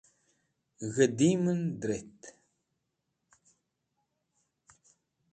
g̃hidim'en 0.93 1.61
dret 1.81 2.19